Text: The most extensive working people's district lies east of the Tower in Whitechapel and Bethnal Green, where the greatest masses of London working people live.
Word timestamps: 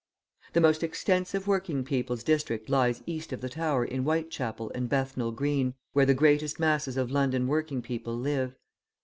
The 0.53 0.61
most 0.61 0.81
extensive 0.81 1.45
working 1.45 1.83
people's 1.83 2.23
district 2.23 2.69
lies 2.71 3.03
east 3.05 3.31
of 3.31 3.41
the 3.41 3.49
Tower 3.49 3.85
in 3.85 4.01
Whitechapel 4.01 4.71
and 4.73 4.89
Bethnal 4.89 5.31
Green, 5.31 5.75
where 5.93 6.07
the 6.07 6.15
greatest 6.15 6.59
masses 6.59 6.97
of 6.97 7.11
London 7.11 7.45
working 7.45 7.83
people 7.83 8.17
live. 8.17 8.55